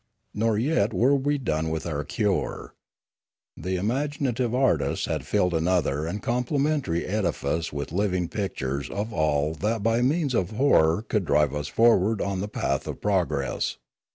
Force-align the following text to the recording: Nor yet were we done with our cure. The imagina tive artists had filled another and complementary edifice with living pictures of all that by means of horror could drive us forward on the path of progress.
Nor 0.33 0.57
yet 0.57 0.95
were 0.95 1.13
we 1.15 1.37
done 1.37 1.69
with 1.69 1.85
our 1.85 2.03
cure. 2.03 2.73
The 3.55 3.75
imagina 3.75 4.33
tive 4.35 4.51
artists 4.55 5.05
had 5.05 5.27
filled 5.27 5.53
another 5.53 6.07
and 6.07 6.23
complementary 6.23 7.05
edifice 7.05 7.71
with 7.71 7.91
living 7.91 8.27
pictures 8.27 8.89
of 8.89 9.13
all 9.13 9.53
that 9.53 9.83
by 9.83 10.01
means 10.01 10.33
of 10.33 10.49
horror 10.53 11.03
could 11.03 11.23
drive 11.23 11.53
us 11.53 11.67
forward 11.67 12.19
on 12.19 12.39
the 12.41 12.47
path 12.47 12.87
of 12.87 12.99
progress. 12.99 13.77